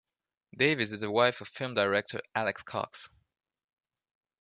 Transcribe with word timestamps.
Davies 0.57 0.93
is 0.93 1.01
the 1.01 1.11
wife 1.11 1.41
of 1.41 1.47
film 1.47 1.75
director 1.75 2.21
Alex 2.33 2.63
Cox. 2.63 3.11